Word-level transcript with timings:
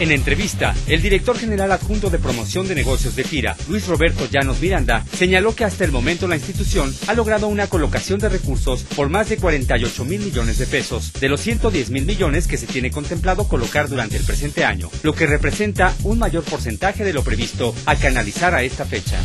En 0.00 0.10
entrevista, 0.10 0.74
el 0.88 1.00
director 1.00 1.38
general 1.38 1.70
adjunto 1.70 2.10
de 2.10 2.18
promoción 2.18 2.66
de 2.66 2.74
negocios 2.74 3.14
de 3.14 3.22
FIRA, 3.22 3.56
Luis 3.68 3.86
Roberto 3.86 4.26
Llanos 4.28 4.60
Miranda, 4.60 5.04
señaló 5.12 5.54
que 5.54 5.64
hasta 5.64 5.84
el 5.84 5.92
momento 5.92 6.26
la 6.26 6.34
institución 6.34 6.92
ha 7.06 7.14
logrado 7.14 7.46
una 7.46 7.68
colocación 7.68 8.18
de 8.18 8.28
recursos 8.28 8.82
por 8.96 9.08
más 9.08 9.28
de 9.28 9.36
48 9.36 10.04
mil 10.04 10.20
millones 10.20 10.58
de 10.58 10.66
pesos, 10.66 11.12
de 11.12 11.28
los 11.28 11.40
110 11.42 11.90
mil 11.90 12.06
millones 12.06 12.48
que 12.48 12.56
se 12.56 12.66
tiene 12.66 12.90
contemplado 12.90 13.46
colocar 13.46 13.88
durante 13.88 14.16
el 14.16 14.24
presente 14.24 14.64
año, 14.64 14.90
lo 15.04 15.14
que 15.14 15.26
representa 15.26 15.94
un 16.02 16.18
mayor 16.18 16.42
porcentaje 16.42 17.04
de 17.04 17.12
lo 17.12 17.22
previsto 17.22 17.72
a 17.86 17.94
canalizar 17.94 18.52
a 18.52 18.64
esta 18.64 18.84
fecha. 18.84 19.20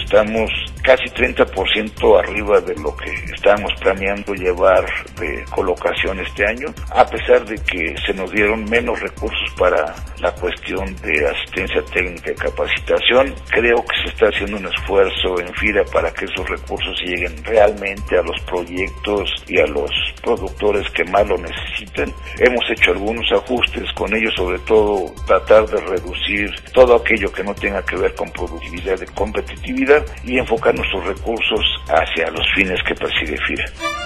Estamos 0.00 0.48
casi 0.88 1.10
30% 1.10 2.18
arriba 2.18 2.62
de 2.62 2.74
lo 2.76 2.96
que 2.96 3.10
estábamos 3.34 3.74
planeando 3.78 4.32
llevar 4.32 4.86
de 5.20 5.44
colocación 5.50 6.18
este 6.20 6.46
año, 6.46 6.68
a 6.88 7.04
pesar 7.04 7.44
de 7.44 7.56
que 7.56 7.94
se 8.06 8.14
nos 8.14 8.32
dieron 8.32 8.64
menos 8.70 8.98
recursos 8.98 9.52
para 9.58 9.94
la 10.18 10.32
cuestión 10.32 10.96
de 11.02 11.28
asistencia 11.28 11.82
técnica 11.92 12.32
y 12.32 12.34
capacitación. 12.36 13.34
Creo 13.50 13.84
que 13.84 14.02
se 14.02 14.08
está 14.08 14.28
haciendo 14.28 14.56
un 14.56 14.64
esfuerzo 14.64 15.38
en 15.38 15.52
FIRA 15.56 15.84
para 15.92 16.10
que 16.10 16.24
esos 16.24 16.48
recursos 16.48 16.98
lleguen 17.04 17.36
realmente 17.44 18.16
a 18.16 18.22
los 18.22 18.40
proyectos 18.44 19.44
y 19.46 19.58
a 19.58 19.66
los 19.66 19.90
productores 20.22 20.88
que 20.92 21.04
más 21.04 21.28
lo 21.28 21.36
necesitan. 21.36 22.10
Hemos 22.38 22.64
hecho 22.70 22.92
algunos 22.92 23.30
ajustes 23.30 23.92
con 23.92 24.16
ellos, 24.16 24.32
sobre 24.34 24.58
todo 24.60 25.12
tratar 25.26 25.66
de 25.66 25.82
reducir 25.82 26.50
todo 26.72 26.96
aquello 26.96 27.30
que 27.30 27.44
no 27.44 27.54
tenga 27.54 27.84
que 27.84 27.96
ver 27.96 28.14
con 28.14 28.30
productividad 28.30 28.98
y 29.02 29.06
competitividad 29.14 30.02
y 30.24 30.38
enfocar 30.38 30.77
nuestros 30.78 31.04
recursos 31.04 31.64
hacia 31.88 32.30
los 32.30 32.46
fines 32.54 32.80
que 32.86 32.94
persigue 32.94 33.36
FIRA. 33.46 33.97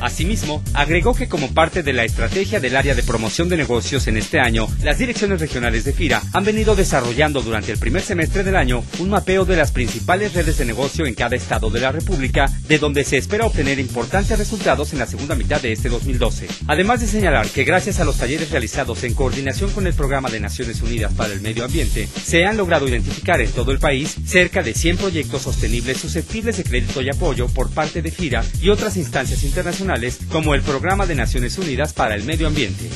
Asimismo, 0.00 0.62
agregó 0.74 1.14
que 1.14 1.28
como 1.28 1.52
parte 1.54 1.82
de 1.82 1.92
la 1.92 2.04
estrategia 2.04 2.60
del 2.60 2.76
área 2.76 2.94
de 2.94 3.02
promoción 3.02 3.48
de 3.48 3.56
negocios 3.56 4.06
en 4.06 4.16
este 4.16 4.40
año, 4.40 4.66
las 4.82 4.98
direcciones 4.98 5.40
regionales 5.40 5.84
de 5.84 5.92
FIRA 5.92 6.22
han 6.32 6.44
venido 6.44 6.74
desarrollando 6.74 7.40
durante 7.42 7.72
el 7.72 7.78
primer 7.78 8.02
semestre 8.02 8.42
del 8.42 8.56
año 8.56 8.84
un 8.98 9.10
mapeo 9.10 9.44
de 9.44 9.56
las 9.56 9.72
principales 9.72 10.34
redes 10.34 10.58
de 10.58 10.64
negocio 10.64 11.06
en 11.06 11.14
cada 11.14 11.36
estado 11.36 11.70
de 11.70 11.80
la 11.80 11.92
República, 11.92 12.50
de 12.68 12.78
donde 12.78 13.04
se 13.04 13.16
espera 13.16 13.46
obtener 13.46 13.78
importantes 13.78 14.38
resultados 14.38 14.92
en 14.92 14.98
la 14.98 15.06
segunda 15.06 15.34
mitad 15.34 15.60
de 15.60 15.72
este 15.72 15.88
2012. 15.88 16.48
Además 16.66 17.00
de 17.00 17.06
señalar 17.06 17.48
que 17.48 17.64
gracias 17.64 18.00
a 18.00 18.04
los 18.04 18.18
talleres 18.18 18.50
realizados 18.50 19.04
en 19.04 19.14
coordinación 19.14 19.70
con 19.70 19.86
el 19.86 19.94
Programa 19.94 20.28
de 20.28 20.40
Naciones 20.40 20.82
Unidas 20.82 21.12
para 21.14 21.32
el 21.32 21.40
Medio 21.40 21.64
Ambiente, 21.64 22.08
se 22.24 22.44
han 22.44 22.56
logrado 22.56 22.88
identificar 22.88 23.40
en 23.40 23.50
todo 23.52 23.72
el 23.72 23.78
país 23.78 24.16
cerca 24.26 24.62
de 24.62 24.74
100 24.74 24.96
proyectos 24.98 25.42
sostenibles 25.42 25.98
susceptibles 25.98 26.56
de 26.56 26.64
crédito 26.64 27.00
y 27.00 27.10
apoyo 27.10 27.48
por 27.48 27.70
parte 27.70 28.02
de 28.02 28.10
FIRA 28.10 28.44
y 28.60 28.68
otras 28.68 28.96
instancias 28.96 29.44
internacionales 29.44 29.93
como 30.30 30.54
el 30.54 30.62
Programa 30.62 31.06
de 31.06 31.14
Naciones 31.14 31.58
Unidas 31.58 31.92
para 31.92 32.14
el 32.14 32.24
Medio 32.24 32.46
Ambiente. 32.46 32.88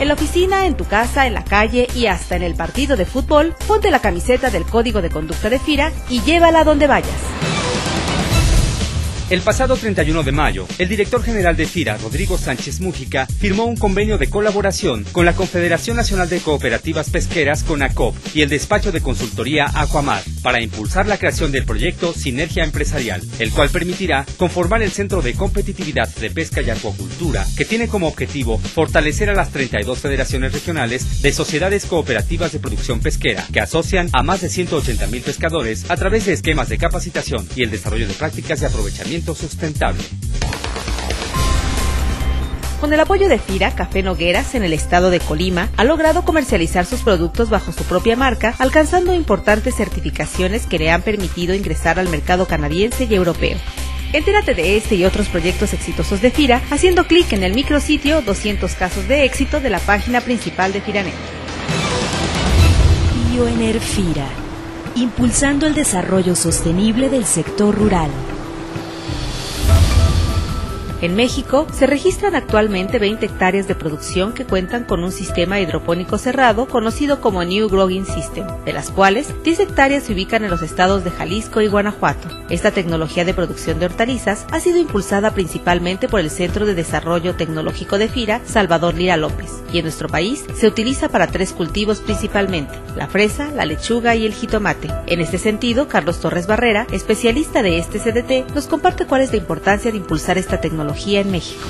En 0.00 0.08
la 0.08 0.14
oficina, 0.14 0.66
en 0.66 0.76
tu 0.76 0.84
casa, 0.84 1.26
en 1.26 1.34
la 1.34 1.44
calle 1.44 1.86
y 1.94 2.06
hasta 2.06 2.34
en 2.34 2.42
el 2.42 2.54
partido 2.54 2.96
de 2.96 3.04
fútbol, 3.04 3.54
ponte 3.68 3.90
la 3.90 4.00
camiseta 4.00 4.50
del 4.50 4.64
Código 4.64 5.00
de 5.00 5.10
Conducta 5.10 5.48
de 5.48 5.60
FIRA 5.60 5.92
y 6.08 6.22
llévala 6.22 6.64
donde 6.64 6.86
vayas. 6.86 7.10
El 9.32 9.40
pasado 9.40 9.76
31 9.76 10.24
de 10.24 10.32
mayo, 10.32 10.66
el 10.78 10.88
director 10.88 11.22
general 11.22 11.56
de 11.56 11.66
FIRA, 11.66 11.96
Rodrigo 11.96 12.36
Sánchez 12.36 12.80
Mújica, 12.80 13.26
firmó 13.26 13.64
un 13.64 13.76
convenio 13.76 14.18
de 14.18 14.28
colaboración 14.28 15.04
con 15.10 15.24
la 15.24 15.34
Confederación 15.34 15.96
Nacional 15.96 16.28
de 16.28 16.40
Cooperativas 16.40 17.08
Pesqueras, 17.08 17.62
CONACOP, 17.62 18.14
y 18.34 18.42
el 18.42 18.50
despacho 18.50 18.92
de 18.92 19.00
consultoría 19.00 19.70
Aquamar, 19.74 20.22
para 20.42 20.62
impulsar 20.62 21.06
la 21.06 21.18
creación 21.18 21.52
del 21.52 21.64
proyecto 21.64 22.12
Sinergia 22.12 22.64
Empresarial, 22.64 23.22
el 23.38 23.52
cual 23.52 23.70
permitirá 23.70 24.26
conformar 24.36 24.82
el 24.82 24.90
Centro 24.90 25.22
de 25.22 25.34
Competitividad 25.34 26.08
de 26.16 26.30
Pesca 26.30 26.62
y 26.62 26.70
Acuacultura, 26.70 27.46
que 27.56 27.64
tiene 27.64 27.88
como 27.88 28.08
objetivo 28.08 28.58
fortalecer 28.58 29.30
a 29.30 29.34
las 29.34 29.50
32 29.50 29.98
federaciones 29.98 30.52
regionales 30.52 31.22
de 31.22 31.32
sociedades 31.32 31.86
cooperativas 31.86 32.52
de 32.52 32.58
producción 32.58 33.00
pesquera, 33.00 33.46
que 33.52 33.60
asocian 33.60 34.08
a 34.12 34.22
más 34.22 34.40
de 34.40 34.48
180 34.48 35.06
mil 35.06 35.22
pescadores 35.22 35.90
a 35.90 35.96
través 35.96 36.26
de 36.26 36.32
esquemas 36.32 36.68
de 36.68 36.78
capacitación 36.78 37.46
y 37.56 37.62
el 37.62 37.70
desarrollo 37.70 38.08
de 38.08 38.14
prácticas 38.14 38.60
de 38.60 38.66
aprovechamiento 38.66 39.34
sustentable. 39.34 40.02
Con 42.82 42.92
el 42.92 42.98
apoyo 42.98 43.28
de 43.28 43.38
FIRA, 43.38 43.76
Café 43.76 44.02
Nogueras 44.02 44.56
en 44.56 44.64
el 44.64 44.72
estado 44.72 45.10
de 45.10 45.20
Colima 45.20 45.68
ha 45.76 45.84
logrado 45.84 46.24
comercializar 46.24 46.84
sus 46.84 47.02
productos 47.02 47.48
bajo 47.48 47.70
su 47.70 47.84
propia 47.84 48.16
marca, 48.16 48.56
alcanzando 48.58 49.14
importantes 49.14 49.76
certificaciones 49.76 50.66
que 50.66 50.80
le 50.80 50.90
han 50.90 51.02
permitido 51.02 51.54
ingresar 51.54 52.00
al 52.00 52.08
mercado 52.08 52.48
canadiense 52.48 53.06
y 53.08 53.14
europeo. 53.14 53.56
Entérate 54.12 54.54
de 54.54 54.76
este 54.76 54.96
y 54.96 55.04
otros 55.04 55.28
proyectos 55.28 55.72
exitosos 55.74 56.20
de 56.22 56.32
FIRA 56.32 56.60
haciendo 56.72 57.06
clic 57.06 57.32
en 57.32 57.44
el 57.44 57.54
micrositio 57.54 58.20
200 58.20 58.74
casos 58.74 59.06
de 59.06 59.26
éxito 59.26 59.60
de 59.60 59.70
la 59.70 59.78
página 59.78 60.20
principal 60.20 60.72
de 60.72 60.80
FIRANET. 60.80 61.14
Bioenerfira, 63.30 64.26
impulsando 64.96 65.68
el 65.68 65.74
desarrollo 65.74 66.34
sostenible 66.34 67.10
del 67.10 67.26
sector 67.26 67.76
rural. 67.76 68.10
En 71.02 71.16
México 71.16 71.66
se 71.72 71.88
registran 71.88 72.36
actualmente 72.36 73.00
20 73.00 73.26
hectáreas 73.26 73.66
de 73.66 73.74
producción 73.74 74.32
que 74.32 74.44
cuentan 74.44 74.84
con 74.84 75.02
un 75.02 75.10
sistema 75.10 75.58
hidropónico 75.58 76.16
cerrado 76.16 76.68
conocido 76.68 77.20
como 77.20 77.42
New 77.42 77.68
Growing 77.68 78.06
System, 78.06 78.46
de 78.64 78.72
las 78.72 78.90
cuales 78.90 79.34
10 79.42 79.58
hectáreas 79.58 80.04
se 80.04 80.12
ubican 80.12 80.44
en 80.44 80.50
los 80.50 80.62
estados 80.62 81.02
de 81.02 81.10
Jalisco 81.10 81.60
y 81.60 81.66
Guanajuato. 81.66 82.28
Esta 82.50 82.70
tecnología 82.70 83.24
de 83.24 83.34
producción 83.34 83.80
de 83.80 83.86
hortalizas 83.86 84.46
ha 84.52 84.60
sido 84.60 84.78
impulsada 84.78 85.32
principalmente 85.32 86.06
por 86.06 86.20
el 86.20 86.30
Centro 86.30 86.66
de 86.66 86.76
Desarrollo 86.76 87.34
Tecnológico 87.34 87.98
de 87.98 88.06
FIRA, 88.06 88.40
Salvador 88.44 88.94
Lira 88.94 89.16
López, 89.16 89.50
y 89.72 89.78
en 89.78 89.84
nuestro 89.86 90.08
país 90.08 90.44
se 90.54 90.68
utiliza 90.68 91.08
para 91.08 91.26
tres 91.26 91.52
cultivos 91.52 92.00
principalmente, 92.00 92.78
la 92.94 93.08
fresa, 93.08 93.50
la 93.50 93.64
lechuga 93.64 94.14
y 94.14 94.24
el 94.24 94.34
jitomate. 94.34 94.88
En 95.08 95.20
este 95.20 95.38
sentido, 95.38 95.88
Carlos 95.88 96.20
Torres 96.20 96.46
Barrera, 96.46 96.86
especialista 96.92 97.60
de 97.60 97.78
este 97.78 97.98
CDT, 97.98 98.54
nos 98.54 98.68
comparte 98.68 99.04
cuál 99.04 99.22
es 99.22 99.32
la 99.32 99.38
importancia 99.38 99.90
de 99.90 99.96
impulsar 99.96 100.38
esta 100.38 100.60
tecnología 100.60 100.91
en 100.92 101.30
México. 101.30 101.66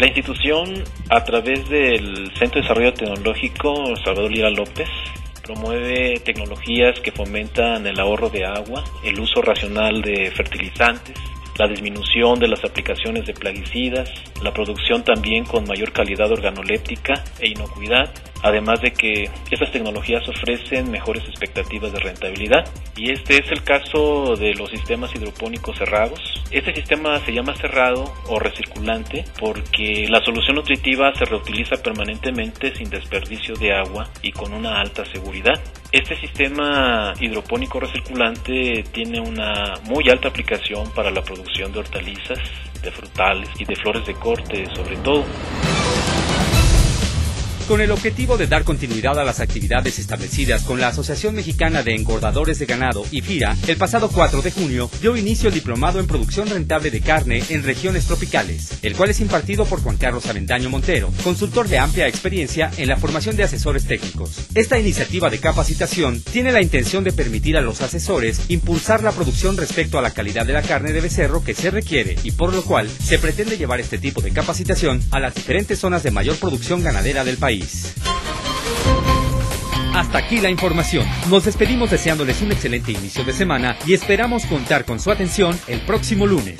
La 0.00 0.06
institución, 0.06 0.82
a 1.10 1.24
través 1.24 1.68
del 1.68 2.30
Centro 2.38 2.60
de 2.60 2.62
Desarrollo 2.62 2.94
Tecnológico 2.94 3.96
Salvador 4.02 4.30
Lira 4.30 4.50
López, 4.50 4.88
promueve 5.42 6.20
tecnologías 6.20 6.98
que 7.00 7.12
fomentan 7.12 7.86
el 7.86 8.00
ahorro 8.00 8.30
de 8.30 8.44
agua, 8.44 8.84
el 9.04 9.20
uso 9.20 9.42
racional 9.42 10.00
de 10.02 10.30
fertilizantes, 10.30 11.16
la 11.58 11.66
disminución 11.68 12.38
de 12.38 12.48
las 12.48 12.64
aplicaciones 12.64 13.26
de 13.26 13.34
plaguicidas, 13.34 14.10
la 14.42 14.52
producción 14.52 15.04
también 15.04 15.44
con 15.44 15.66
mayor 15.66 15.92
calidad 15.92 16.30
organoléptica 16.32 17.24
e 17.40 17.48
inocuidad, 17.48 18.10
además 18.42 18.80
de 18.80 18.92
que 18.92 19.30
estas 19.50 19.70
tecnologías 19.72 20.28
ofrecen 20.28 20.90
mejores 20.90 21.24
expectativas 21.24 21.92
de 21.92 22.00
rentabilidad. 22.00 22.68
Y 22.96 23.10
este 23.10 23.38
es 23.38 23.50
el 23.50 23.62
caso 23.62 24.36
de 24.36 24.54
los 24.54 24.70
sistemas 24.70 25.14
hidropónicos 25.14 25.76
cerrados. 25.78 26.20
Este 26.50 26.74
sistema 26.74 27.18
se 27.20 27.32
llama 27.32 27.54
cerrado 27.54 28.12
o 28.28 28.38
recirculante 28.38 29.24
porque 29.38 30.06
la 30.08 30.20
solución 30.24 30.56
nutritiva 30.56 31.12
se 31.14 31.24
reutiliza 31.24 31.76
permanentemente 31.82 32.74
sin 32.74 32.88
desperdicio 32.90 33.54
de 33.56 33.74
agua 33.74 34.08
y 34.22 34.32
con 34.32 34.52
una 34.52 34.80
alta 34.80 35.04
seguridad. 35.06 35.60
Este 35.92 36.16
sistema 36.16 37.12
hidropónico 37.20 37.80
recirculante 37.80 38.84
tiene 38.92 39.20
una 39.20 39.74
muy 39.84 40.08
alta 40.10 40.28
aplicación 40.28 40.90
para 40.94 41.10
la 41.10 41.22
producción 41.22 41.72
de 41.72 41.80
hortalizas, 41.80 42.38
de 42.82 42.90
frutales 42.90 43.48
y 43.58 43.64
de 43.64 43.76
flores 43.76 44.06
de 44.06 44.14
corte 44.14 44.66
sobre 44.74 44.96
todo. 44.96 45.24
Con 47.68 47.82
el 47.82 47.90
objetivo 47.90 48.38
de 48.38 48.46
dar 48.46 48.64
continuidad 48.64 49.18
a 49.18 49.24
las 49.24 49.40
actividades 49.40 49.98
establecidas 49.98 50.62
con 50.62 50.80
la 50.80 50.88
Asociación 50.88 51.34
Mexicana 51.34 51.82
de 51.82 51.94
Engordadores 51.94 52.58
de 52.58 52.64
Ganado 52.64 53.04
y 53.10 53.20
FIRA, 53.20 53.58
el 53.66 53.76
pasado 53.76 54.08
4 54.08 54.40
de 54.40 54.50
junio 54.50 54.90
dio 55.02 55.18
inicio 55.18 55.48
el 55.50 55.54
diplomado 55.54 56.00
en 56.00 56.06
producción 56.06 56.48
rentable 56.48 56.90
de 56.90 57.02
carne 57.02 57.42
en 57.50 57.62
regiones 57.62 58.06
tropicales, 58.06 58.78
el 58.80 58.96
cual 58.96 59.10
es 59.10 59.20
impartido 59.20 59.66
por 59.66 59.82
Juan 59.82 59.98
Carlos 59.98 60.24
Avendaño 60.24 60.70
Montero, 60.70 61.12
consultor 61.22 61.68
de 61.68 61.76
amplia 61.76 62.08
experiencia 62.08 62.70
en 62.78 62.88
la 62.88 62.96
formación 62.96 63.36
de 63.36 63.42
asesores 63.42 63.84
técnicos. 63.84 64.46
Esta 64.54 64.78
iniciativa 64.78 65.28
de 65.28 65.38
capacitación 65.38 66.22
tiene 66.22 66.52
la 66.52 66.62
intención 66.62 67.04
de 67.04 67.12
permitir 67.12 67.58
a 67.58 67.60
los 67.60 67.82
asesores 67.82 68.40
impulsar 68.48 69.02
la 69.02 69.12
producción 69.12 69.58
respecto 69.58 69.98
a 69.98 70.02
la 70.02 70.14
calidad 70.14 70.46
de 70.46 70.54
la 70.54 70.62
carne 70.62 70.92
de 70.92 71.02
becerro 71.02 71.44
que 71.44 71.52
se 71.52 71.70
requiere 71.70 72.16
y 72.22 72.30
por 72.30 72.54
lo 72.54 72.62
cual 72.62 72.88
se 72.88 73.18
pretende 73.18 73.58
llevar 73.58 73.78
este 73.78 73.98
tipo 73.98 74.22
de 74.22 74.30
capacitación 74.30 75.02
a 75.10 75.20
las 75.20 75.34
diferentes 75.34 75.78
zonas 75.78 76.02
de 76.02 76.12
mayor 76.12 76.36
producción 76.36 76.82
ganadera 76.82 77.24
del 77.24 77.36
país. 77.36 77.57
Hasta 79.94 80.18
aquí 80.18 80.38
la 80.40 80.50
información. 80.50 81.06
Nos 81.28 81.44
despedimos 81.44 81.90
deseándoles 81.90 82.40
un 82.40 82.52
excelente 82.52 82.92
inicio 82.92 83.24
de 83.24 83.32
semana 83.32 83.76
y 83.86 83.94
esperamos 83.94 84.46
contar 84.46 84.84
con 84.84 85.00
su 85.00 85.10
atención 85.10 85.58
el 85.66 85.80
próximo 85.80 86.26
lunes. 86.26 86.56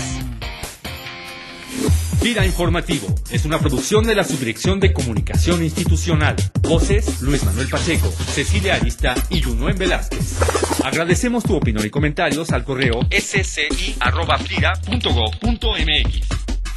Gira 2.20 2.44
Informativo 2.44 3.06
es 3.30 3.44
una 3.44 3.60
producción 3.60 4.04
de 4.04 4.14
la 4.16 4.24
Subdirección 4.24 4.80
de 4.80 4.92
Comunicación 4.92 5.62
Institucional. 5.62 6.34
Voces 6.62 7.22
Luis 7.22 7.44
Manuel 7.44 7.68
Pacheco, 7.68 8.10
Cecilia 8.10 8.74
Arista 8.74 9.14
y 9.30 9.40
Junuen 9.40 9.78
Velázquez. 9.78 10.36
Agradecemos 10.84 11.44
tu 11.44 11.54
opinión 11.54 11.86
y 11.86 11.90
comentarios 11.90 12.50
al 12.50 12.64
correo 12.64 13.06
sci.fira.gov.mx. 13.10 13.98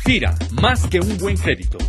FIRA, 0.04 0.36
más 0.52 0.88
que 0.88 1.00
un 1.00 1.18
buen 1.18 1.38
crédito. 1.38 1.80